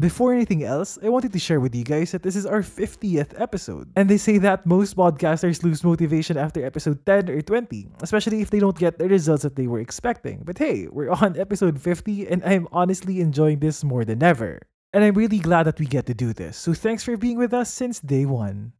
Before 0.00 0.32
anything 0.32 0.62
else, 0.62 0.96
I 1.02 1.08
wanted 1.08 1.32
to 1.32 1.40
share 1.40 1.58
with 1.58 1.74
you 1.74 1.82
guys 1.82 2.12
that 2.12 2.22
this 2.22 2.36
is 2.36 2.46
our 2.46 2.62
50th 2.62 3.34
episode. 3.34 3.90
And 3.96 4.08
they 4.08 4.16
say 4.16 4.38
that 4.38 4.64
most 4.64 4.94
podcasters 4.94 5.64
lose 5.64 5.82
motivation 5.82 6.36
after 6.36 6.64
episode 6.64 7.04
10 7.04 7.28
or 7.28 7.42
20, 7.42 7.88
especially 8.00 8.40
if 8.40 8.48
they 8.48 8.60
don't 8.60 8.78
get 8.78 8.98
the 8.98 9.08
results 9.08 9.42
that 9.42 9.56
they 9.56 9.66
were 9.66 9.80
expecting. 9.80 10.42
But 10.44 10.56
hey, 10.56 10.86
we're 10.86 11.10
on 11.10 11.36
episode 11.36 11.82
50 11.82 12.28
and 12.28 12.44
I'm 12.44 12.68
honestly 12.70 13.18
enjoying 13.20 13.58
this 13.58 13.82
more 13.82 14.04
than 14.04 14.22
ever. 14.22 14.62
And 14.92 15.02
I'm 15.02 15.14
really 15.14 15.40
glad 15.40 15.64
that 15.64 15.80
we 15.80 15.86
get 15.86 16.06
to 16.06 16.14
do 16.14 16.32
this, 16.32 16.56
so 16.56 16.74
thanks 16.74 17.02
for 17.02 17.16
being 17.16 17.36
with 17.36 17.52
us 17.52 17.68
since 17.68 17.98
day 17.98 18.24
one. 18.24 18.77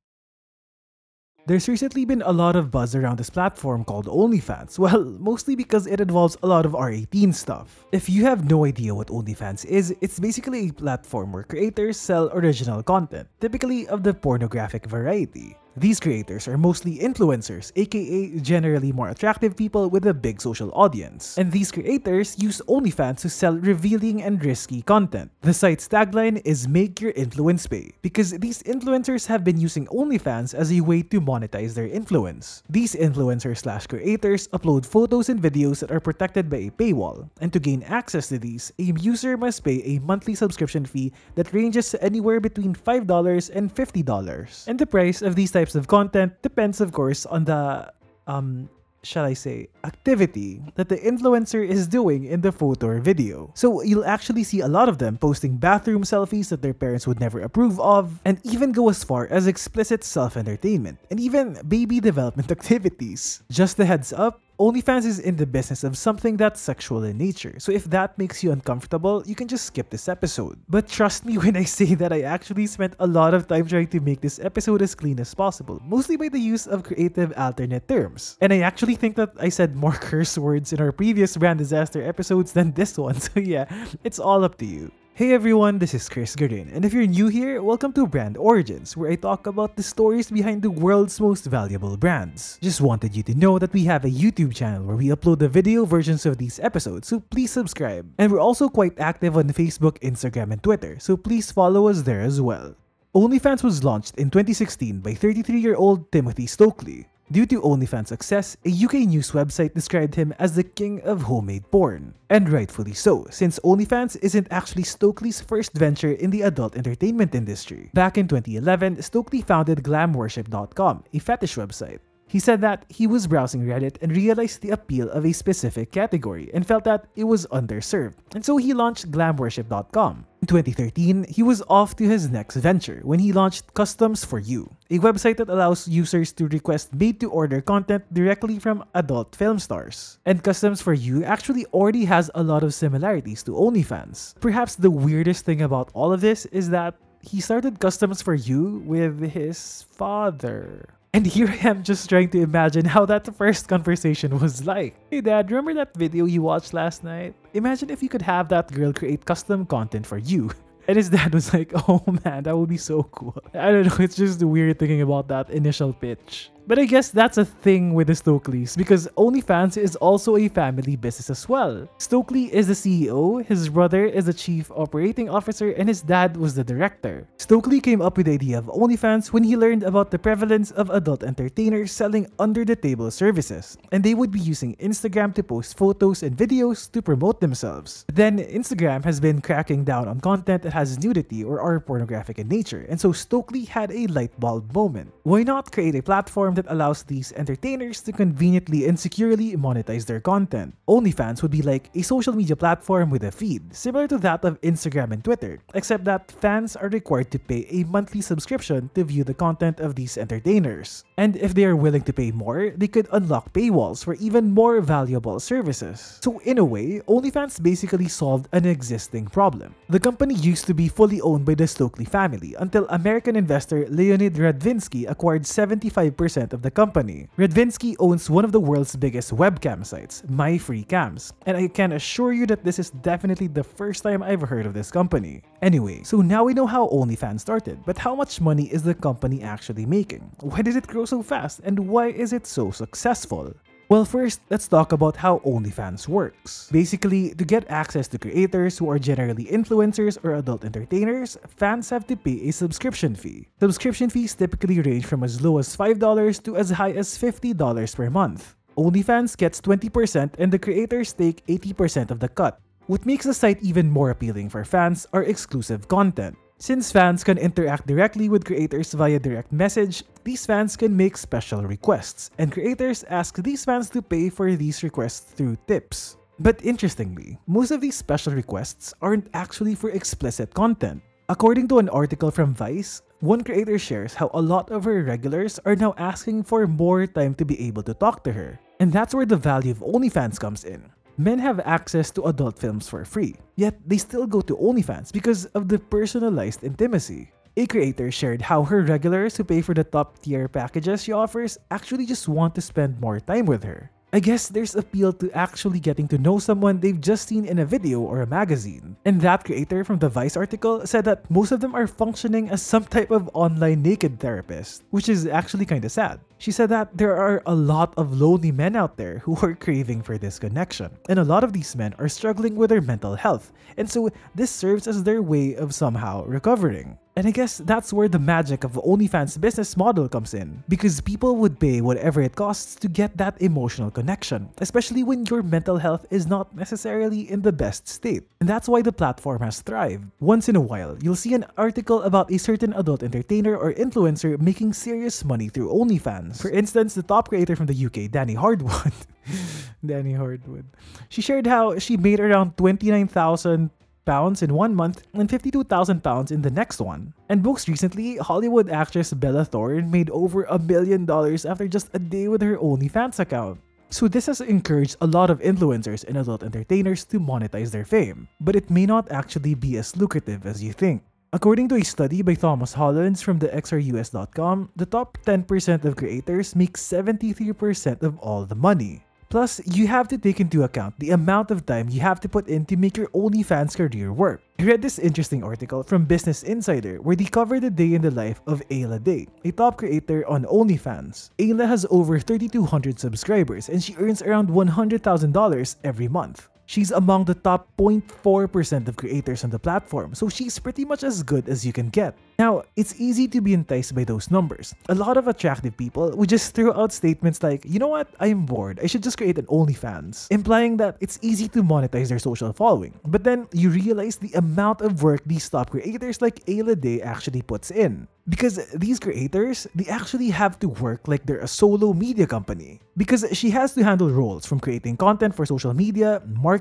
There's 1.49 1.67
recently 1.67 2.05
been 2.05 2.21
a 2.21 2.31
lot 2.31 2.57
of 2.57 2.71
buzz 2.71 2.95
around 2.95 3.17
this 3.17 3.31
platform 3.31 3.83
called 3.83 4.05
OnlyFans. 4.05 4.79
Well, 4.79 5.03
mostly 5.19 5.57
because 5.57 5.87
it 5.87 5.99
involves 5.99 6.37
a 6.43 6.47
lot 6.47 6.67
of 6.67 6.73
R18 6.73 7.35
stuff. 7.35 7.87
If 7.91 8.07
you 8.11 8.23
have 8.27 8.51
no 8.51 8.67
idea 8.67 8.95
what 8.95 9.09
OnlyFans 9.09 9.65
is, 9.65 9.97
it's 10.03 10.21
basically 10.21 10.69
a 10.69 10.73
platform 10.75 11.33
where 11.33 11.45
creators 11.45 11.97
sell 11.97 12.29
original 12.35 12.83
content, 12.83 13.29
typically 13.41 13.89
of 13.89 14.03
the 14.03 14.13
pornographic 14.13 14.85
variety. 14.85 15.57
These 15.79 16.01
creators 16.01 16.49
are 16.49 16.59
mostly 16.59 16.99
influencers, 16.99 17.71
aka 17.77 18.41
generally 18.41 18.91
more 18.91 19.11
attractive 19.11 19.55
people 19.55 19.89
with 19.89 20.07
a 20.09 20.15
big 20.15 20.43
social 20.43 20.73
audience. 20.75 21.39
And 21.39 21.53
these 21.53 21.71
creators 21.71 22.35
use 22.43 22.61
OnlyFans 22.67 23.21
to 23.21 23.29
sell 23.29 23.55
revealing 23.55 24.21
and 24.23 24.45
risky 24.45 24.83
content. 24.83 25.31
The 25.43 25.55
site's 25.55 25.87
tagline 25.87 26.43
is 26.45 26.67
Make 26.67 27.01
Your 27.01 27.13
Influence 27.13 27.69
Pay, 27.69 27.93
because 28.03 28.33
these 28.43 28.61
influencers 28.65 29.27
have 29.27 29.45
been 29.45 29.61
using 29.61 29.87
OnlyFans 29.87 30.53
as 30.53 30.73
a 30.73 30.81
way 30.81 31.03
to 31.03 31.21
monetize 31.21 31.75
their 31.75 31.87
influence. 31.87 32.65
These 32.69 32.97
influencers 32.97 33.59
slash 33.59 33.87
creators 33.87 34.49
upload 34.49 34.85
photos 34.85 35.29
and 35.29 35.41
videos 35.41 35.79
that 35.79 35.93
are 35.93 36.01
protected 36.01 36.51
by 36.51 36.57
a 36.57 36.71
paywall, 36.71 37.31
and 37.41 37.53
to 37.53 37.61
gain 37.61 37.85
access 37.85 38.27
to 38.29 38.39
these, 38.41 38.73
a 38.81 38.91
user 38.99 39.37
must 39.37 39.63
pay 39.63 39.81
a 39.85 40.01
monthly 40.01 40.35
subscription 40.35 40.85
fee 40.85 41.13
that 41.37 41.53
ranges 41.53 41.95
anywhere 42.01 42.41
between 42.41 42.75
$5 42.75 43.51
and 43.55 43.73
$50. 43.73 44.67
And 44.67 44.77
the 44.77 44.87
price 44.87 45.23
of 45.23 45.37
these 45.37 45.53
types 45.53 45.68
types 45.69 45.77
of 45.77 45.87
content 45.87 46.33
depends, 46.41 46.81
of 46.81 46.93
course, 46.93 47.27
on 47.27 47.45
the 47.45 47.93
um, 48.27 48.69
shall 49.05 49.25
I 49.25 49.35
say, 49.35 49.69
activity 49.85 50.61
that 50.75 50.89
the 50.89 50.97
influencer 50.97 51.63
is 51.63 51.87
doing 51.87 52.25
in 52.25 52.41
the 52.41 52.51
photo 52.51 52.89
or 52.89 52.99
video. 52.99 53.53
So 53.55 53.83
you'll 53.83 54.05
actually 54.05 54.43
see 54.45 54.61
a 54.61 54.69
lot 54.69 54.89
of 54.89 54.99
them 54.99 55.19
posting 55.19 55.57
bathroom 55.57 56.03
selfies 56.03 56.49
that 56.49 56.63
their 56.63 56.75
parents 56.75 57.07
would 57.07 57.21
never 57.21 57.41
approve 57.41 57.79
of, 57.81 58.19
and 58.25 58.41
even 58.45 58.73
go 58.73 58.89
as 58.89 59.05
far 59.05 59.29
as 59.31 59.47
explicit 59.47 60.03
self-entertainment, 60.03 60.99
and 61.11 61.21
even 61.21 61.61
baby 61.69 62.01
development 62.01 62.51
activities. 62.59 63.43
Just 63.51 63.79
a 63.79 63.85
heads 63.85 64.13
up, 64.13 64.41
OnlyFans 64.59 65.07
is 65.07 65.21
in 65.21 65.37
the 65.37 65.47
business 65.47 65.85
of 65.85 65.97
something 65.97 66.37
that's 66.37 66.61
sexual 66.61 67.05
in 67.05 67.17
nature, 67.17 67.55
so 67.61 67.71
if 67.71 67.85
that 67.85 68.19
makes 68.19 68.43
you 68.43 68.51
uncomfortable, 68.51 69.23
you 69.25 69.37
can 69.37 69.47
just 69.47 69.67
skip 69.67 69.89
this 69.89 70.09
episode. 70.09 70.59
But 70.69 70.89
trust 70.89 71.25
me 71.25 71.39
when 71.43 71.57
I 71.57 71.63
say 71.63 71.95
that 71.95 72.13
I 72.13 72.23
actually 72.23 72.67
spent 72.67 72.95
a 72.99 73.07
lot 73.07 73.35
of 73.35 73.47
time 73.47 73.69
trying 73.69 73.87
to 73.87 74.01
make 74.01 74.21
this 74.21 74.41
episode 74.41 74.83
as 74.83 74.97
clean 74.97 75.21
as 75.21 75.33
possible, 75.33 75.81
mostly 75.85 76.17
by 76.17 76.29
the 76.29 76.41
use 76.41 76.67
of 76.67 76.83
creative 76.83 77.33
alternate 77.37 77.87
terms. 77.87 78.37
And 78.41 78.53
I 78.53 78.59
actually 78.67 78.97
think 78.97 79.15
that 79.15 79.31
I 79.39 79.49
said 79.49 79.77
more 79.77 79.93
curse 80.11 80.37
words 80.37 80.73
in 80.73 80.81
our 80.81 80.91
previous 80.91 81.37
brand 81.37 81.61
disaster 81.61 82.03
episodes 82.03 82.51
than 82.51 82.73
this 82.73 82.99
one, 82.99 83.15
so 83.21 83.39
yeah, 83.39 83.71
it's 84.03 84.19
all 84.19 84.43
up 84.43 84.59
to 84.59 84.67
you. 84.67 84.91
Hey 85.19 85.33
everyone, 85.33 85.81
this 85.81 85.95
is 85.95 86.09
Chris 86.09 86.37
Garin, 86.37 86.71
and 86.73 86.85
if 86.85 86.93
you're 86.93 87.05
new 87.05 87.27
here, 87.27 87.61
welcome 87.61 87.93
to 87.95 88.07
Brand 88.07 88.37
Origins, 88.37 88.97
where 88.97 89.11
I 89.11 89.17
talk 89.17 89.49
about 89.49 89.75
the 89.75 89.83
stories 89.83 90.31
behind 90.31 90.63
the 90.63 90.71
world's 90.71 91.19
most 91.19 91.45
valuable 91.45 91.97
brands. 91.97 92.57
Just 92.63 92.81
wanted 92.81 93.17
you 93.17 93.25
to 93.25 93.35
know 93.35 93.59
that 93.59 93.73
we 93.73 93.83
have 93.83 94.05
a 94.05 94.15
YouTube 94.15 94.55
channel 94.55 94.85
where 94.85 94.95
we 94.95 95.09
upload 95.09 95.41
the 95.41 95.49
video 95.49 95.85
versions 95.85 96.25
of 96.25 96.39
these 96.39 96.61
episodes, 96.61 97.09
so 97.09 97.19
please 97.19 97.51
subscribe. 97.51 98.09
And 98.17 98.31
we're 98.31 98.39
also 98.39 98.69
quite 98.69 99.01
active 99.01 99.37
on 99.37 99.49
Facebook, 99.49 99.99
Instagram, 100.07 100.53
and 100.53 100.63
Twitter, 100.63 101.01
so 101.01 101.17
please 101.17 101.51
follow 101.51 101.89
us 101.89 102.03
there 102.03 102.21
as 102.21 102.41
well. 102.41 102.77
OnlyFans 103.13 103.65
was 103.65 103.83
launched 103.83 104.15
in 104.19 104.31
2016 104.31 105.01
by 105.01 105.15
33-year-old 105.15 106.13
Timothy 106.13 106.47
Stokely, 106.47 107.09
Due 107.31 107.45
to 107.45 107.61
OnlyFans' 107.61 108.09
success, 108.09 108.57
a 108.65 108.73
UK 108.73 109.07
news 109.07 109.33
website 109.33 109.75
described 109.75 110.15
him 110.15 110.33
as 110.39 110.55
the 110.55 110.65
king 110.65 111.03
of 111.03 111.23
homemade 111.23 111.71
porn. 111.71 112.15
And 112.31 112.49
rightfully 112.49 112.95
so, 112.95 113.27
since 113.31 113.59
OnlyFans 113.61 114.17
isn't 114.23 114.49
actually 114.51 114.85
Stokely's 114.85 115.41
first 115.41 115.75
venture 115.75 116.13
in 116.13 116.31
the 116.31 116.41
adult 116.41 116.75
entertainment 116.75 117.35
industry. 117.35 117.91
Back 117.93 118.17
in 118.17 118.29
2011, 118.29 119.03
Stokely 119.03 119.43
founded 119.43 119.83
glamworship.com, 119.83 121.05
a 121.13 121.19
fetish 121.19 121.57
website. 121.57 121.99
He 122.29 122.39
said 122.39 122.61
that 122.61 122.85
he 122.91 123.07
was 123.07 123.27
browsing 123.27 123.65
Reddit 123.65 123.97
and 124.03 124.15
realized 124.15 124.61
the 124.61 124.71
appeal 124.71 125.09
of 125.11 125.25
a 125.25 125.33
specific 125.33 125.91
category 125.91 126.51
and 126.53 126.67
felt 126.67 126.85
that 126.85 127.07
it 127.17 127.25
was 127.25 127.47
underserved, 127.47 128.21
and 128.35 128.45
so 128.45 128.59
he 128.59 128.75
launched 128.75 129.11
glamworship.com. 129.11 130.27
In 130.43 130.47
2013, 130.47 131.25
he 131.25 131.43
was 131.43 131.63
off 131.69 131.97
to 131.97 132.05
his 132.05 132.31
next 132.31 132.57
venture 132.57 133.01
when 133.03 133.19
he 133.19 133.33
launched 133.33 133.73
Customs 133.73 134.25
for 134.25 134.39
You, 134.39 134.71
a 134.91 134.99
website 134.99 135.39
that 135.39 135.49
allows 135.49 135.89
users 135.89 136.33
to 136.35 136.47
request 136.49 136.95
made 136.95 137.19
to 137.21 137.31
order 137.31 137.61
content 137.61 138.05
directly 138.13 138.59
from 138.59 138.85
adult 138.95 139.35
film 139.35 139.59
stars. 139.59 140.19
And 140.27 140.45
Customs 140.45 140.83
for 140.83 140.93
You 140.93 141.25
actually 141.25 141.65
already 141.73 142.05
has 142.05 142.31
a 142.35 142.43
lot 142.43 142.63
of 142.63 142.75
similarities 142.75 143.43
to 143.45 143.53
OnlyFans. 143.53 144.39
Perhaps 144.39 144.77
the 144.77 144.91
weirdest 144.91 145.45
thing 145.45 145.63
about 145.63 145.91
all 145.95 146.13
of 146.13 146.21
this 146.21 146.45
is 146.47 146.69
that 146.71 146.95
he 147.23 147.41
started 147.41 147.81
Customs 147.81 148.23
for 148.23 148.35
You 148.35 148.83
with 148.85 149.19
his 149.33 149.87
father. 149.91 150.98
And 151.19 151.27
here 151.27 151.49
I 151.49 151.69
am 151.69 151.83
just 151.83 152.09
trying 152.09 152.29
to 152.29 152.43
imagine 152.43 152.85
how 152.85 153.05
that 153.07 153.35
first 153.35 153.67
conversation 153.67 154.39
was 154.39 154.65
like. 154.65 154.95
Hey 155.11 155.21
dad, 155.21 155.51
remember 155.51 155.75
that 155.75 155.93
video 155.97 156.27
you 156.27 156.43
watched 156.43 156.73
last 156.73 157.03
night? 157.03 157.35
Imagine 157.55 157.91
if 157.91 158.05
you 158.05 158.09
could 158.09 158.23
have 158.23 158.49
that 158.51 158.71
girl 158.71 158.93
create 158.93 159.25
custom 159.25 159.67
content 159.67 160.07
for 160.07 160.19
you. 160.19 160.53
And 160.87 160.97
his 160.97 161.11
dad 161.11 161.35
was 161.35 161.53
like, 161.53 161.73
oh 161.75 162.05
man, 162.25 162.45
that 162.45 162.57
would 162.57 162.69
be 162.69 162.77
so 162.77 163.03
cool. 163.03 163.37
I 163.53 163.73
don't 163.73 163.87
know, 163.87 163.97
it's 163.99 164.15
just 164.15 164.41
weird 164.45 164.79
thinking 164.79 165.03
about 165.03 165.27
that 165.27 165.51
initial 165.51 165.93
pitch. 165.93 166.51
But 166.69 166.79
I 166.79 166.85
guess 166.85 167.09
that's 167.09 167.39
a 167.39 167.47
thing 167.47 167.95
with 167.95 168.09
the 168.09 168.13
Stokelys 168.13 168.77
because 168.77 169.09
OnlyFans 169.17 169.79
is 169.79 169.97
also 169.97 170.37
a 170.37 170.49
family 170.49 170.97
business 170.97 171.31
as 171.31 171.49
well. 171.49 171.89
Stokely 171.97 172.53
is 172.53 172.67
the 172.67 172.77
CEO, 172.77 173.43
his 173.43 173.71
brother 173.71 174.05
is 174.05 174.27
the 174.27 174.35
chief 174.35 174.71
operating 174.73 175.31
officer, 175.31 175.71
and 175.71 175.89
his 175.89 176.03
dad 176.03 176.37
was 176.37 176.55
the 176.55 176.63
director. 176.63 177.27
Stokely 177.39 177.81
came 177.81 178.03
up 178.03 178.19
with 178.19 178.27
the 178.27 178.35
idea 178.35 178.59
of 178.59 178.67
OnlyFans 178.67 179.33
when 179.33 179.45
he 179.45 179.57
learned 179.57 179.83
about 179.83 180.11
the 180.11 180.19
prevalence 180.19 180.71
of 180.73 180.91
adult 180.91 181.23
entertainers 181.23 181.91
selling 181.91 182.29
under 182.39 182.67
the 182.67 182.77
table 182.77 183.11
services, 183.11 183.79
and 183.91 184.05
they 184.05 184.13
would 184.13 184.31
be 184.31 184.39
using 184.39 184.77
Instagram 184.77 185.35
to 185.37 185.43
post 185.43 185.75
photos 185.79 186.23
and 186.23 186.37
videos 186.37 186.93
to 186.93 187.01
promote 187.01 187.41
themselves. 187.41 188.05
Then 188.13 188.41
Instagram 188.41 189.03
has 189.05 189.21
been 189.21 189.41
cracking 189.41 189.85
down 189.85 190.07
on 190.07 190.21
content 190.21 190.65
that 190.65 190.75
has 190.75 190.99
nudity 191.03 191.43
or 191.43 191.63
are 191.63 191.81
pornographic 191.81 192.39
in 192.39 192.47
nature, 192.47 192.85
and 192.91 193.01
so 193.01 193.11
Stokely 193.11 193.65
had 193.65 193.91
a 193.91 194.07
light 194.09 194.39
bulb 194.39 194.75
moment. 194.75 195.15
Why 195.23 195.43
not 195.45 195.73
create 195.73 195.95
a 195.95 196.03
platform 196.03 196.58
that 196.59 196.67
allows 196.75 197.07
these 197.07 197.31
entertainers 197.39 198.03
to 198.03 198.11
conveniently 198.11 198.91
and 198.91 198.99
securely 198.99 199.55
monetize 199.55 200.05
their 200.05 200.19
content. 200.19 200.75
OnlyFans 200.89 201.41
would 201.41 201.55
be 201.55 201.63
like 201.63 201.89
a 201.95 202.03
social 202.03 202.35
media 202.35 202.57
platform 202.57 203.11
with 203.11 203.23
a 203.23 203.31
feed, 203.31 203.71
similar 203.71 204.11
to 204.11 204.19
that 204.19 204.45
of 204.45 204.61
Instagram 204.63 205.13
and 205.15 205.23
Twitter, 205.23 205.63
except 205.75 206.03
that 206.05 206.35
fans 206.43 206.75
are 206.75 206.91
required 206.91 207.31
to 207.31 207.39
pay 207.39 207.63
a 207.71 207.85
monthly 207.85 208.21
subscription 208.21 208.91
to 208.95 209.05
view 209.05 209.23
the 209.23 209.39
content 209.39 209.79
of 209.79 209.95
these 209.95 210.19
entertainers. 210.19 211.05
And 211.17 211.37
if 211.37 211.55
they 211.55 211.65
are 211.65 211.77
willing 211.77 212.03
to 212.03 212.13
pay 212.13 212.33
more, 212.33 212.75
they 212.75 212.89
could 212.89 213.07
unlock 213.13 213.53
paywalls 213.53 214.03
for 214.03 214.15
even 214.15 214.51
more 214.51 214.81
valuable 214.81 215.39
services. 215.39 216.19
So 216.21 216.41
in 216.41 216.59
a 216.59 216.65
way, 216.65 216.99
OnlyFans 217.07 217.63
basically 217.63 218.09
solved 218.09 218.49
an 218.51 218.67
existing 218.67 219.27
problem. 219.27 219.75
The 219.89 220.01
company 220.01 220.35
used 220.35 220.67
to 220.67 220.75
be 220.75 220.89
fully 220.89 221.21
owned 221.21 221.47
by 221.47 221.55
the 221.55 221.69
Stokely 221.69 222.05
family 222.05 222.57
until 222.59 222.89
American 222.89 223.37
investor 223.37 223.87
Leonid 223.89 224.35
Radvinsky 224.35 225.09
acquired 225.09 225.43
75% 225.43 226.48
of 226.53 226.63
the 226.63 226.71
company. 226.71 227.29
Radvinsky 227.39 227.97
owns 227.99 228.29
one 228.31 228.45
of 228.45 228.53
the 228.53 228.61
world's 228.61 228.97
biggest 228.97 229.35
webcam 229.35 229.85
sites, 229.85 230.23
MyFreeCams, 230.29 231.33
and 231.47 231.57
I 231.57 231.69
can 231.69 231.93
assure 231.93 232.33
you 232.33 232.47
that 232.47 232.65
this 232.65 232.79
is 232.79 232.91
definitely 232.91 233.47
the 233.47 233.65
first 233.65 234.03
time 234.03 234.23
I've 234.23 234.43
heard 234.43 234.67
of 234.67 234.75
this 234.75 234.91
company. 234.91 235.43
Anyway, 235.63 236.03
so 236.03 236.21
now 236.21 236.45
we 236.45 236.55
know 236.55 236.67
how 236.67 236.89
OnlyFans 236.89 237.41
started, 237.41 237.79
but 237.85 237.99
how 237.99 238.15
much 238.15 238.41
money 238.41 238.65
is 238.73 238.83
the 238.83 238.95
company 238.95 239.43
actually 239.43 239.87
making? 239.87 240.31
Why 240.41 240.63
did 240.63 240.77
it 240.77 240.87
grow 240.87 241.05
so 241.05 241.23
fast, 241.23 241.61
and 241.65 241.79
why 241.79 242.09
is 242.09 242.33
it 242.33 242.47
so 242.47 242.71
successful? 242.71 243.55
Well, 243.89 244.05
first, 244.05 244.43
let's 244.51 244.69
talk 244.69 244.93
about 244.93 245.17
how 245.17 245.39
OnlyFans 245.49 246.09
works. 246.09 246.69
Basically, 246.71 247.33
to 247.33 247.45
get 247.45 247.65
access 247.71 248.07
to 248.09 248.19
creators 248.19 248.77
who 248.77 248.91
are 248.91 248.99
generally 248.99 249.47
influencers 249.47 250.23
or 250.23 250.35
adult 250.35 250.67
entertainers, 250.67 251.39
fans 251.57 251.89
have 251.89 252.07
to 252.09 252.17
pay 252.17 252.49
a 252.49 252.53
subscription 252.53 253.15
fee. 253.15 253.49
Subscription 253.61 254.11
fees 254.11 254.35
typically 254.35 254.83
range 254.83 255.07
from 255.07 255.25
as 255.25 255.41
low 255.41 255.57
as 255.57 255.75
$5 255.75 255.97
to 256.45 256.57
as 256.57 256.69
high 256.69 256.93
as 256.93 257.17
$50 257.17 257.57
per 257.97 258.11
month. 258.11 258.57
OnlyFans 258.77 259.35
gets 259.39 259.59
20% 259.63 260.35
and 260.37 260.53
the 260.53 260.59
creators 260.59 261.15
take 261.15 261.41
80% 261.47 262.11
of 262.11 262.21
the 262.21 262.29
cut. 262.29 262.61
What 262.89 263.07
makes 263.07 263.25
the 263.25 263.33
site 263.33 263.63
even 263.63 263.89
more 263.89 264.11
appealing 264.11 264.51
for 264.51 264.65
fans 264.67 265.07
are 265.15 265.25
exclusive 265.25 265.89
content. 265.89 266.37
Since 266.61 266.91
fans 266.91 267.23
can 267.23 267.39
interact 267.39 267.87
directly 267.87 268.29
with 268.29 268.45
creators 268.45 268.93
via 268.93 269.21
direct 269.21 269.53
message, 269.53 270.03
these 270.25 270.45
fans 270.45 270.77
can 270.77 270.91
make 270.91 271.17
special 271.17 271.63
requests, 271.63 272.33
and 272.37 272.51
creators 272.51 273.05
ask 273.07 273.39
these 273.39 273.65
fans 273.65 273.89
to 273.91 274.03
pay 274.03 274.29
for 274.29 274.51
these 274.57 274.83
requests 274.83 275.21
through 275.21 275.57
tips. 275.69 276.17
But 276.41 276.59
interestingly, 276.67 277.39
most 277.47 277.71
of 277.71 277.81
these 277.81 277.95
special 277.95 278.35
requests 278.35 278.93
aren't 279.01 279.31
actually 279.35 279.77
for 279.77 279.91
explicit 279.91 280.53
content. 280.53 281.01
According 281.29 281.69
to 281.69 281.79
an 281.79 281.89
article 281.91 282.33
from 282.33 282.55
Vice, 282.55 283.03
one 283.21 283.45
creator 283.45 283.79
shares 283.79 284.15
how 284.15 284.29
a 284.35 284.43
lot 284.43 284.69
of 284.73 284.83
her 284.83 285.05
regulars 285.05 285.61
are 285.65 285.77
now 285.77 285.95
asking 285.97 286.43
for 286.43 286.67
more 286.67 287.07
time 287.07 287.35
to 287.37 287.45
be 287.45 287.55
able 287.71 287.85
to 287.85 287.95
talk 287.95 288.25
to 288.25 288.33
her. 288.33 288.59
And 288.81 288.93
that's 288.93 289.15
where 289.15 289.27
the 289.27 289.37
value 289.37 289.71
of 289.71 289.79
OnlyFans 289.79 290.41
comes 290.41 290.65
in. 290.65 290.91
Men 291.19 291.41
have 291.41 291.59
access 291.67 292.13
to 292.15 292.31
adult 292.31 292.63
films 292.63 292.89
for 292.89 293.05
free, 293.05 293.35
yet 293.57 293.75
they 293.85 293.99
still 293.99 294.25
go 294.25 294.41
to 294.41 294.55
OnlyFans 294.55 295.13
because 295.13 295.47
of 295.47 295.67
the 295.67 295.79
personalized 295.79 296.63
intimacy. 296.63 297.33
A 297.57 297.67
creator 297.67 298.13
shared 298.13 298.41
how 298.41 298.63
her 298.63 298.83
regulars 298.83 299.37
who 299.37 299.43
pay 299.43 299.61
for 299.61 299.75
the 299.75 299.83
top 299.83 300.23
tier 300.23 300.47
packages 300.47 301.03
she 301.03 301.11
offers 301.11 301.59
actually 301.73 302.07
just 302.07 302.29
want 302.29 302.55
to 302.55 302.63
spend 302.63 303.01
more 303.01 303.19
time 303.19 303.47
with 303.47 303.65
her. 303.65 303.91
I 304.11 304.21
guess 304.21 304.49
there's 304.49 304.75
appeal 304.75 305.13
to 305.21 305.31
actually 305.33 305.81
getting 305.81 306.09
to 306.09 306.17
know 306.17 306.39
someone 306.39 306.81
they've 306.81 306.99
just 306.99 307.29
seen 307.29 307.45
in 307.45 307.59
a 307.59 307.67
video 307.67 308.01
or 308.01 308.23
a 308.23 308.27
magazine. 308.27 308.97
And 309.05 309.21
that 309.21 309.45
creator 309.45 309.85
from 309.85 309.99
the 309.99 310.09
Vice 310.09 310.35
article 310.35 310.87
said 310.87 311.05
that 311.05 311.31
most 311.31 311.53
of 311.53 311.61
them 311.61 311.75
are 311.75 311.87
functioning 311.87 312.49
as 312.49 312.63
some 312.63 312.85
type 312.85 313.11
of 313.11 313.29
online 313.35 313.83
naked 313.83 314.19
therapist, 314.19 314.85
which 314.91 315.11
is 315.11 315.27
actually 315.27 315.67
kinda 315.67 315.91
sad. 315.91 316.21
She 316.39 316.53
said 316.53 316.71
that 316.71 316.97
there 316.97 317.17
are 317.17 317.43
a 317.45 317.55
lot 317.55 317.93
of 317.99 318.19
lonely 318.19 318.51
men 318.51 318.77
out 318.77 318.97
there 318.97 319.19
who 319.29 319.37
are 319.43 319.55
craving 319.55 320.01
for 320.01 320.17
this 320.17 320.39
connection, 320.39 320.89
and 321.11 321.19
a 321.19 321.25
lot 321.25 321.45
of 321.45 321.53
these 321.53 321.77
men 321.77 321.95
are 321.99 322.09
struggling 322.09 322.57
with 322.57 322.71
their 322.71 322.81
mental 322.81 323.15
health, 323.15 323.53
and 323.77 323.91
so 323.91 324.09
this 324.35 324.51
serves 324.51 324.87
as 324.87 325.03
their 325.03 325.21
way 325.21 325.55
of 325.55 325.75
somehow 325.75 326.25
recovering. 326.25 326.97
And 327.19 327.27
I 327.27 327.33
guess 327.33 327.59
that's 327.59 327.93
where 327.93 328.07
the 328.07 328.21
magic 328.21 328.63
of 328.63 328.79
OnlyFans 328.79 329.41
business 329.41 329.77
model 329.77 330.09
comes 330.09 330.35
in, 330.35 330.63
because 330.69 331.01
people 331.01 331.35
would 331.35 331.59
pay 331.59 331.81
whatever 331.81 332.23
it 332.23 332.37
costs 332.37 332.77
to 332.77 332.87
get 332.87 333.17
that 333.17 333.35
emotional 333.43 333.91
connection, 333.91 334.49
especially 334.59 335.03
when 335.03 335.27
your 335.27 335.43
mental 335.43 335.79
health 335.79 336.07
is 336.13 336.29
not 336.29 336.55
necessarily 336.55 337.29
in 337.29 337.43
the 337.43 337.51
best 337.51 337.89
state. 337.89 338.23
And 338.39 338.49
that's 338.49 338.69
why 338.69 338.83
the 338.83 338.93
platform 338.93 339.43
has 339.43 339.63
thrived. 339.63 340.07
Once 340.21 340.49
in 340.49 340.55
a 340.55 340.61
while, 340.61 340.97
you'll 341.03 341.19
see 341.19 341.35
an 341.35 341.45
article 341.57 342.05
about 342.05 342.31
a 342.31 342.39
certain 342.39 342.73
adult 342.75 343.03
entertainer 343.03 343.57
or 343.57 343.75
influencer 343.75 344.41
making 344.41 344.75
serious 344.75 345.25
money 345.25 345.49
through 345.49 345.75
OnlyFans. 345.75 346.41
For 346.41 346.51
instance, 346.51 346.95
the 346.95 347.03
top 347.03 347.31
creator 347.31 347.57
from 347.57 347.67
the 347.67 347.75
UK, 347.75 348.13
Danny 348.13 348.35
Hardwood. 348.35 348.95
Danny 349.85 350.13
Hardwood. 350.13 350.67
She 351.09 351.23
shared 351.23 351.49
how 351.49 351.81
she 351.81 351.97
made 351.97 352.21
around 352.21 352.57
29,000 352.57 353.71
pounds 354.09 354.41
in 354.41 354.57
one 354.57 354.73
month 354.73 355.05
and 355.13 355.29
52,000 355.29 355.69
pounds 356.01 356.33
in 356.33 356.41
the 356.41 356.51
next 356.51 356.81
one. 356.81 357.13
And 357.29 357.45
most 357.45 357.69
recently, 357.69 358.17
Hollywood 358.17 358.73
actress 358.73 359.13
Bella 359.13 359.45
Thorne 359.45 359.93
made 359.93 360.09
over 360.09 360.49
a 360.49 360.59
million 360.59 361.05
dollars 361.05 361.45
after 361.45 361.69
just 361.69 361.93
a 361.93 362.01
day 362.01 362.25
with 362.25 362.41
her 362.41 362.57
OnlyFans 362.57 363.21
account. 363.21 363.61
So 363.91 364.09
this 364.09 364.25
has 364.25 364.41
encouraged 364.41 364.97
a 365.05 365.07
lot 365.07 365.29
of 365.29 365.45
influencers 365.45 366.09
and 366.09 366.17
adult 366.17 366.43
entertainers 366.43 367.05
to 367.13 367.21
monetize 367.21 367.69
their 367.71 367.85
fame, 367.85 368.29
but 368.41 368.57
it 368.57 368.73
may 368.73 368.87
not 368.89 369.13
actually 369.13 369.53
be 369.53 369.77
as 369.77 369.97
lucrative 369.97 370.49
as 370.49 370.65
you 370.65 370.73
think. 370.73 371.05
According 371.33 371.69
to 371.69 371.77
a 371.77 371.85
study 371.85 372.25
by 372.25 372.33
Thomas 372.33 372.73
Hollins 372.73 373.21
from 373.21 373.39
the 373.39 373.53
XRUS.com, 373.53 374.73
the 374.77 374.89
top 374.89 375.19
10% 375.29 375.85
of 375.85 375.97
creators 375.97 376.57
make 376.57 376.81
73% 376.81 378.01
of 378.01 378.17
all 378.21 378.49
the 378.49 378.57
money. 378.57 379.05
Plus, 379.29 379.61
you 379.67 379.87
have 379.87 380.09
to 380.09 380.17
take 380.17 380.41
into 380.41 380.63
account 380.63 380.99
the 380.99 381.11
amount 381.11 381.51
of 381.51 381.67
time 381.67 381.89
you 381.91 382.01
have 382.01 382.19
to 382.21 382.29
put 382.29 382.49
in 382.49 382.65
to 382.65 382.77
make 382.77 382.97
your 382.97 383.09
OnlyFans 383.09 383.77
career 383.77 384.11
work. 384.11 384.41
I 384.59 384.65
read 384.65 384.81
this 384.81 384.99
interesting 384.99 385.45
article 385.45 385.83
from 385.83 386.07
Business 386.07 386.43
Insider 386.43 386.97
where 387.03 387.15
they 387.15 387.27
cover 387.27 387.61
the 387.61 387.71
day 387.71 387.93
in 387.93 388.01
the 388.01 388.11
life 388.11 388.41
of 388.47 388.63
Ayla 388.71 389.05
Day, 389.05 389.27
a 389.45 389.53
top 389.53 389.77
creator 389.77 390.27
on 390.27 390.45
OnlyFans. 390.47 391.31
Ayla 391.39 391.69
has 391.69 391.85
over 391.91 392.19
3,200 392.19 392.99
subscribers 392.99 393.69
and 393.69 393.83
she 393.83 393.95
earns 393.99 394.23
around 394.23 394.49
$100,000 394.49 395.77
every 395.85 396.09
month. 396.09 396.49
She's 396.69 396.93
among 396.93 397.25
the 397.25 397.35
top 397.35 397.73
0.4% 397.79 398.89
of 398.89 398.97
creators 398.97 399.43
on 399.43 399.49
the 399.49 399.59
platform, 399.59 400.15
so 400.15 400.29
she's 400.29 400.59
pretty 400.59 400.85
much 400.85 401.03
as 401.03 401.23
good 401.23 401.49
as 401.49 401.65
you 401.65 401.73
can 401.73 401.89
get. 401.89 402.13
Now, 402.39 402.63
it's 402.77 403.01
easy 403.01 403.27
to 403.29 403.41
be 403.41 403.55
enticed 403.55 403.95
by 403.95 404.05
those 404.05 404.31
numbers. 404.31 404.75
A 404.91 404.95
lot 404.95 405.17
of 405.17 405.29
attractive 405.29 405.79
people 405.79 406.13
would 406.15 406.29
just 406.29 406.55
throw 406.55 406.77
out 406.77 406.93
statements 406.93 407.43
like, 407.43 407.65
you 407.65 407.79
know 407.79 407.89
what, 407.89 408.13
I'm 408.21 408.45
bored, 408.45 408.81
I 408.83 408.87
should 408.87 409.03
just 409.03 409.17
create 409.17 409.39
an 409.39 409.47
OnlyFans, 409.47 410.29
implying 410.31 410.77
that 410.77 410.99
it's 411.01 411.19
easy 411.23 411.49
to 411.57 411.63
monetize 411.63 412.11
their 412.11 412.19
social 412.19 412.53
following. 412.53 412.93
But 413.07 413.25
then 413.25 413.49
you 413.55 413.71
realize 413.71 414.17
the 414.17 414.35
amount 414.35 414.83
of 414.83 415.03
work 415.03 415.23
these 415.25 415.49
top 415.49 415.71
creators 415.71 416.21
like 416.21 416.45
Ayla 416.45 416.79
Day 416.79 417.01
actually 417.01 417.41
puts 417.41 417.71
in. 417.71 418.07
Because 418.29 418.57
these 418.75 419.01
creators, 419.01 419.67
they 419.75 419.87
actually 419.87 420.29
have 420.29 420.59
to 420.59 420.69
work 420.69 421.09
like 421.09 421.25
they're 421.25 421.39
a 421.39 421.49
solo 421.49 421.95
media 421.95 422.27
company. 422.27 422.79
Because 422.95 423.25
she 423.33 423.49
has 423.49 423.73
to 423.73 423.83
handle 423.83 424.11
roles 424.11 424.45
from 424.45 424.61
creating 424.61 424.99
content 424.99 425.35
for 425.35 425.47
social 425.47 425.73
media, 425.73 426.21
marketing, 426.27 426.58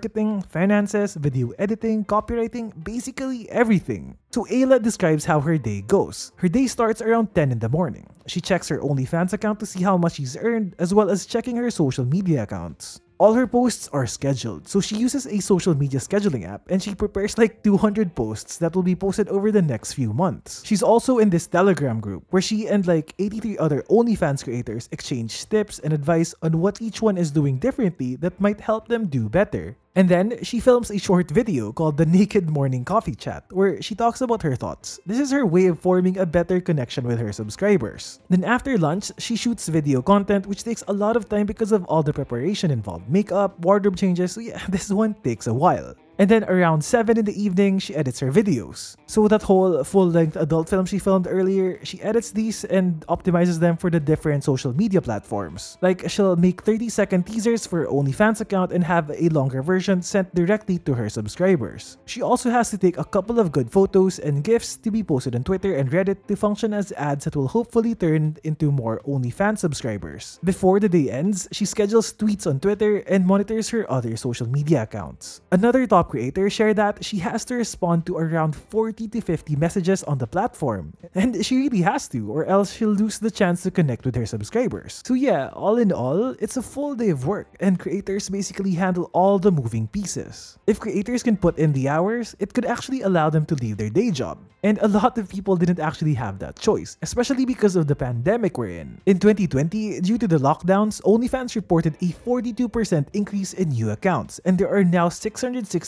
finances, 0.49 1.15
video 1.15 1.51
editing, 1.57 2.05
copywriting, 2.05 2.71
basically 2.83 3.49
everything. 3.49 4.17
So 4.31 4.45
Ayla 4.45 4.81
describes 4.81 5.25
how 5.25 5.39
her 5.41 5.57
day 5.57 5.81
goes. 5.81 6.31
Her 6.35 6.47
day 6.47 6.67
starts 6.67 7.01
around 7.01 7.33
10 7.33 7.51
in 7.51 7.59
the 7.59 7.69
morning. 7.69 8.07
She 8.27 8.41
checks 8.41 8.67
her 8.69 8.79
OnlyFans 8.79 9.33
account 9.33 9.59
to 9.61 9.65
see 9.65 9.81
how 9.83 9.97
much 9.97 10.13
she's 10.13 10.38
earned, 10.38 10.75
as 10.79 10.94
well 10.94 11.09
as 11.09 11.25
checking 11.25 11.55
her 11.55 11.71
social 11.71 12.05
media 12.05 12.44
accounts. 12.44 13.01
All 13.19 13.33
her 13.33 13.47
posts 13.47 13.89
are 13.94 14.05
scheduled, 14.05 14.67
so 14.67 14.79
she 14.79 14.95
uses 14.95 15.25
a 15.25 15.39
social 15.39 15.73
media 15.73 15.99
scheduling 15.99 16.45
app 16.45 16.69
and 16.69 16.77
she 16.83 16.94
prepares 16.94 17.35
like 17.35 17.63
200 17.63 18.13
posts 18.13 18.57
that 18.57 18.75
will 18.75 18.83
be 18.83 18.95
posted 18.95 19.27
over 19.29 19.51
the 19.51 19.61
next 19.61 19.94
few 19.94 20.13
months. 20.13 20.61
She's 20.63 20.83
also 20.83 21.17
in 21.17 21.31
this 21.31 21.47
Telegram 21.47 21.99
group 21.99 22.25
where 22.29 22.44
she 22.44 22.67
and 22.67 22.85
like 22.85 23.15
83 23.17 23.57
other 23.57 23.81
OnlyFans 23.89 24.44
creators 24.44 24.88
exchange 24.91 25.49
tips 25.49 25.79
and 25.79 25.94
advice 25.94 26.35
on 26.44 26.61
what 26.61 26.79
each 26.79 27.01
one 27.01 27.17
is 27.17 27.31
doing 27.31 27.57
differently 27.57 28.17
that 28.17 28.39
might 28.39 28.61
help 28.61 28.88
them 28.88 29.07
do 29.07 29.29
better. 29.29 29.75
And 29.97 30.07
then 30.07 30.44
she 30.44 30.59
films 30.59 30.91
a 30.91 30.99
short 30.99 31.31
video 31.31 31.73
called 31.73 31.97
the 31.97 32.05
Naked 32.05 32.51
Morning 32.51 32.85
Coffee 32.85 33.15
Chat, 33.15 33.45
where 33.49 33.81
she 33.81 33.95
talks 33.95 34.21
about 34.21 34.44
her 34.44 34.55
thoughts. 34.55 34.99
This 35.07 35.17
is 35.17 35.31
her 35.31 35.44
way 35.44 35.65
of 35.65 35.79
forming 35.79 36.19
a 36.19 36.25
better 36.27 36.61
connection 36.61 37.03
with 37.03 37.17
her 37.17 37.33
subscribers. 37.33 38.19
Then 38.29 38.44
after 38.44 38.77
lunch, 38.77 39.11
she 39.17 39.35
shoots 39.35 39.67
video 39.67 40.03
content, 40.03 40.45
which 40.45 40.63
takes 40.63 40.83
a 40.88 40.94
lot 40.94 41.17
of 41.17 41.27
time 41.27 41.47
because 41.47 41.71
of 41.71 41.83
all 41.85 42.03
the 42.03 42.13
preparation 42.13 42.69
involved 42.69 43.09
makeup, 43.09 43.57
wardrobe 43.61 43.97
changes. 43.97 44.33
So, 44.33 44.41
yeah, 44.41 44.63
this 44.69 44.91
one 44.91 45.15
takes 45.23 45.47
a 45.47 45.53
while. 45.53 45.95
And 46.19 46.30
then 46.30 46.44
around 46.46 46.84
7 46.84 47.18
in 47.18 47.25
the 47.25 47.42
evening, 47.42 47.80
she 47.80 47.96
edits 47.96 48.19
her 48.19 48.31
videos. 48.31 48.96
So 49.06 49.28
that 49.28 49.44
whole 49.44 49.84
full-length 49.84 50.36
adult 50.36 50.69
film 50.69 50.86
she 50.86 51.00
filmed 51.00 51.28
earlier, 51.30 51.80
she 51.84 52.02
edits 52.02 52.31
these 52.31 52.64
and 52.66 53.06
optimizes 53.08 53.60
them 53.60 53.78
for 53.78 53.90
the 53.90 54.00
different 54.00 54.44
social 54.44 54.74
media 54.74 55.02
platforms. 55.02 55.78
Like 55.81 56.10
she'll 56.10 56.36
make 56.36 56.64
30-second 56.64 57.28
teasers 57.28 57.68
for 57.68 57.81
her 57.81 57.88
OnlyFans 57.88 58.42
account 58.42 58.72
and 58.72 58.84
have 58.84 59.12
a 59.12 59.30
longer 59.30 59.62
version 59.62 60.02
sent 60.02 60.34
directly 60.34 60.80
to 60.80 60.94
her 60.94 61.10
subscribers. 61.10 61.98
She 62.06 62.22
also 62.22 62.50
has 62.50 62.69
to 62.72 62.78
take 62.78 62.98
a 62.98 63.06
couple 63.06 63.40
of 63.40 63.52
good 63.52 63.72
photos 63.72 64.19
and 64.19 64.44
GIFs 64.44 64.78
to 64.78 64.92
be 64.92 65.04
posted 65.04 65.36
on 65.36 65.44
Twitter 65.44 65.75
and 65.75 65.90
Reddit 65.92 66.25
to 66.28 66.36
function 66.36 66.74
as 66.74 66.92
ads 66.94 67.26
that 67.26 67.36
will 67.36 67.47
hopefully 67.47 67.94
turn 67.95 68.38
into 68.44 68.71
more 68.71 69.02
OnlyFans 69.07 69.59
subscribers. 69.59 70.40
Before 70.44 70.80
the 70.80 70.90
day 70.90 71.12
ends, 71.12 71.47
she 71.52 71.66
schedules 71.66 72.14
tweets 72.14 72.47
on 72.47 72.59
Twitter 72.59 72.97
and 73.07 73.26
monitors 73.26 73.69
her 73.69 73.90
other 73.92 74.18
social 74.18 74.47
media 74.47 74.83
accounts. 74.83 75.42
Another 75.52 75.86
top 76.07 76.11
creator 76.11 76.49
shared 76.49 76.78
that 76.78 77.04
she 77.04 77.18
has 77.18 77.44
to 77.44 77.56
respond 77.56 78.06
to 78.06 78.16
around 78.16 78.56
40 78.56 79.07
to 79.09 79.21
50 79.21 79.56
messages 79.57 80.04
on 80.04 80.18
the 80.18 80.28
platform. 80.28 80.94
And 81.16 81.45
she 81.45 81.57
really 81.57 81.81
has 81.81 82.07
to, 82.09 82.31
or 82.31 82.45
else 82.45 82.73
she'll 82.73 82.95
lose 82.95 83.19
the 83.19 83.31
chance 83.31 83.64
to 83.64 83.71
connect 83.71 84.06
with 84.06 84.16
her 84.16 84.26
subscribers. 84.26 85.02
So 85.06 85.16
yeah, 85.16 85.49
all 85.54 85.78
in 85.78 85.92
all, 85.92 86.35
it's 86.40 86.56
a 86.56 86.61
full 86.61 86.95
day 86.95 87.09
of 87.09 87.28
work, 87.28 87.47
and 87.59 87.80
creators 87.80 88.30
basically 88.30 88.71
handle 88.71 89.09
all 89.14 89.40
the 89.40 89.52
moving 89.52 89.87
pieces. 89.87 90.57
If 90.68 90.80
creators 90.80 91.23
can 91.23 91.35
put 91.35 91.57
in 91.57 91.73
the 91.73 91.90
hours, 91.90 92.35
it 92.40 92.54
could 92.54 92.66
actually 92.66 93.02
allow 93.02 93.30
them 93.30 93.45
to 93.47 93.56
leave 93.56 93.78
their 93.78 93.90
day 93.90 94.11
job. 94.11 94.37
And 94.64 94.80
a 94.81 94.87
lot 94.87 95.18
of 95.18 95.30
people 95.30 95.56
didn't 95.56 95.80
actually 95.80 96.16
have 96.16 96.40
that 96.40 96.59
choice, 96.59 96.97
especially 97.02 97.45
because 97.45 97.76
of 97.76 97.87
the 97.87 97.95
pandemic 97.95 98.57
we're 98.57 98.80
in. 98.81 98.99
In 99.06 99.19
2020, 99.19 100.02
due 100.02 100.18
to 100.18 100.28
the 100.28 100.37
lockdowns, 100.37 101.02
OnlyFans 101.04 101.56
reported 101.56 101.95
a 102.02 102.09
42% 102.26 103.07
increase 103.14 103.54
in 103.54 103.69
new 103.69 103.92
accounts, 103.92 104.40
and 104.45 104.57
there 104.57 104.73
are 104.73 104.83
now 104.83 105.09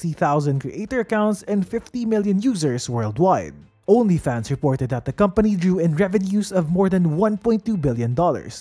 660,000 0.10 0.60
creator 0.60 1.00
accounts 1.02 1.44
and 1.44 1.68
50 1.68 2.06
million 2.06 2.42
users 2.42 2.90
worldwide. 2.90 3.54
OnlyFans 3.88 4.50
reported 4.50 4.90
that 4.90 5.06
the 5.06 5.14
company 5.14 5.56
drew 5.56 5.80
in 5.80 5.96
revenues 5.96 6.52
of 6.52 6.72
more 6.72 6.90
than 6.90 7.18
$1.2 7.18 7.82
billion, 7.82 8.16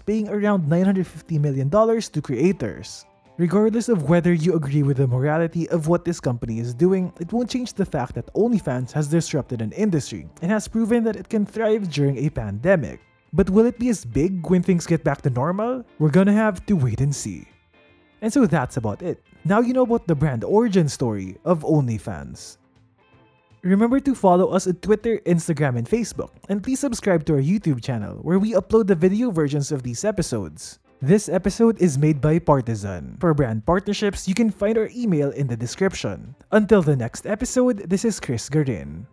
paying 0.07 0.29
around 0.29 0.69
$950 0.69 1.41
million 1.41 1.71
to 1.71 2.23
creators. 2.23 3.05
Regardless 3.37 3.89
of 3.89 4.09
whether 4.09 4.33
you 4.33 4.55
agree 4.55 4.83
with 4.83 4.97
the 4.97 5.07
morality 5.07 5.69
of 5.69 5.87
what 5.87 6.05
this 6.05 6.19
company 6.19 6.59
is 6.59 6.75
doing, 6.75 7.13
it 7.21 7.33
won't 7.33 7.51
change 7.51 7.73
the 7.75 7.87
fact 7.87 8.15
that 8.15 8.33
OnlyFans 8.35 8.91
has 8.93 9.09
disrupted 9.09 9.63
an 9.63 9.73
industry 9.73 10.27
and 10.43 10.51
has 10.51 10.67
proven 10.67 11.05
that 11.05 11.17
it 11.17 11.29
can 11.29 11.47
thrive 11.47 11.91
during 11.91 12.19
a 12.19 12.31
pandemic. 12.31 13.01
But 13.33 13.51
will 13.51 13.67
it 13.67 13.79
be 13.79 13.91
as 13.91 14.05
big 14.05 14.49
when 14.49 14.63
things 14.63 14.87
get 14.87 15.05
back 15.05 15.23
to 15.23 15.31
normal? 15.31 15.85
We're 15.99 16.11
gonna 16.11 16.33
have 16.33 16.65
to 16.67 16.75
wait 16.75 17.01
and 17.01 17.15
see. 17.15 17.47
And 18.21 18.33
so 18.33 18.47
that's 18.47 18.77
about 18.77 19.03
it. 19.03 19.23
Now 19.45 19.61
you 19.61 19.73
know 19.73 19.83
about 19.83 20.07
the 20.07 20.15
brand 20.15 20.45
origin 20.45 20.89
story 20.89 21.39
of 21.45 21.63
OnlyFans. 21.63 22.59
Remember 23.63 23.99
to 24.01 24.15
follow 24.15 24.49
us 24.49 24.67
on 24.67 24.75
Twitter, 24.75 25.19
Instagram, 25.27 25.77
and 25.77 25.89
Facebook, 25.89 26.31
and 26.49 26.63
please 26.63 26.79
subscribe 26.79 27.27
to 27.27 27.35
our 27.35 27.43
YouTube 27.43 27.83
channel 27.83 28.17
where 28.23 28.39
we 28.39 28.55
upload 28.55 28.87
the 28.87 28.95
video 28.95 29.31
versions 29.31 29.73
of 29.73 29.83
these 29.83 30.05
episodes. 30.05 30.79
This 31.03 31.29
episode 31.29 31.81
is 31.81 31.99
made 31.99 32.21
by 32.21 32.39
Partizan. 32.39 33.19
For 33.21 33.35
brand 33.35 33.67
partnerships, 33.67 34.27
you 34.27 34.35
can 34.35 34.51
find 34.51 34.79
our 34.79 34.91
email 34.95 35.31
in 35.31 35.47
the 35.47 35.57
description. 35.57 36.35
Until 36.51 36.83
the 36.83 36.97
next 36.97 37.27
episode, 37.27 37.91
this 37.91 38.05
is 38.05 38.19
Chris 38.19 38.49
Garin. 38.49 39.07